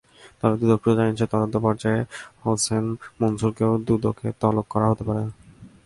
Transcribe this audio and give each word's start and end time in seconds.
তবে 0.39 0.55
দুদক 0.59 0.79
সূত্র 0.79 0.97
জানিয়েছে, 0.97 1.25
তদন্ত 1.33 1.55
পর্যায়ে 1.65 2.01
হোসেন 2.43 2.85
মনসুরকেও 3.19 3.71
দুদকে 3.87 4.27
তলব 4.41 4.65
করা 4.73 4.87
হতে 4.91 5.03
পারে। 5.07 5.23